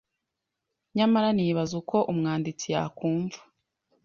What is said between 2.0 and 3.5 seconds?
Umwanditsi yakumva